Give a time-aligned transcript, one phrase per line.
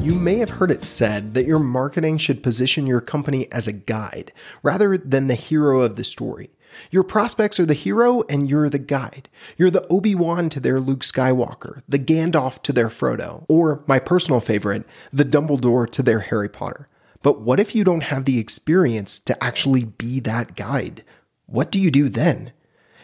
[0.00, 3.72] You may have heard it said that your marketing should position your company as a
[3.72, 6.50] guide rather than the hero of the story.
[6.90, 9.28] Your prospects are the hero and you're the guide.
[9.56, 14.40] You're the Obi-Wan to their Luke Skywalker, the Gandalf to their Frodo, or my personal
[14.40, 16.88] favorite, the Dumbledore to their Harry Potter.
[17.22, 21.02] But what if you don't have the experience to actually be that guide?
[21.46, 22.52] What do you do then?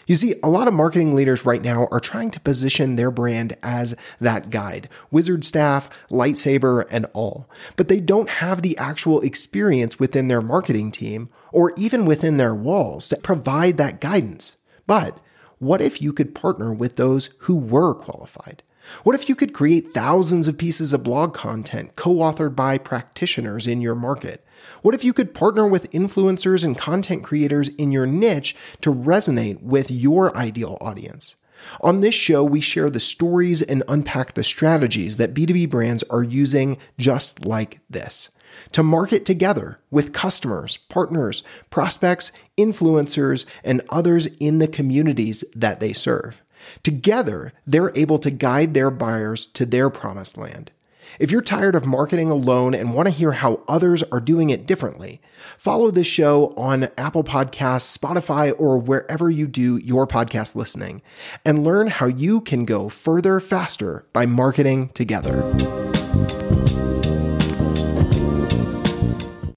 [0.06, 3.56] You see, a lot of marketing leaders right now are trying to position their brand
[3.62, 7.48] as that guide, wizard staff, lightsaber, and all.
[7.76, 12.54] But they don't have the actual experience within their marketing team or even within their
[12.54, 14.56] walls to provide that guidance.
[14.86, 15.18] But
[15.58, 18.62] what if you could partner with those who were qualified?
[19.04, 23.66] What if you could create thousands of pieces of blog content co authored by practitioners
[23.66, 24.44] in your market?
[24.82, 29.62] What if you could partner with influencers and content creators in your niche to resonate
[29.62, 31.36] with your ideal audience?
[31.80, 36.22] On this show, we share the stories and unpack the strategies that B2B brands are
[36.22, 38.30] using just like this
[38.72, 45.92] to market together with customers, partners, prospects, influencers, and others in the communities that they
[45.92, 46.42] serve.
[46.82, 50.70] Together, they're able to guide their buyers to their promised land.
[51.18, 54.66] If you're tired of marketing alone and want to hear how others are doing it
[54.66, 55.20] differently,
[55.58, 61.02] follow this show on Apple Podcasts, Spotify, or wherever you do your podcast listening
[61.44, 65.42] and learn how you can go further faster by marketing together.